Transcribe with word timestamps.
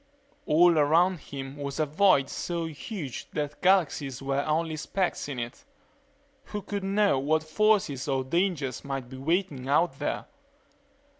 All 0.47 0.79
around 0.79 1.19
him 1.19 1.57
was 1.57 1.79
a 1.79 1.85
void 1.85 2.27
so 2.27 2.65
huge 2.65 3.29
that 3.33 3.61
galaxies 3.61 4.19
were 4.19 4.43
only 4.45 4.75
specks 4.75 5.29
in 5.29 5.37
it.... 5.37 5.63
Who 6.45 6.63
could 6.63 6.83
know 6.83 7.19
what 7.19 7.43
forces 7.43 8.07
or 8.07 8.23
dangers 8.23 8.83
might 8.83 9.09
be 9.09 9.17
waiting 9.17 9.69
out 9.69 9.99
there? 9.99 10.25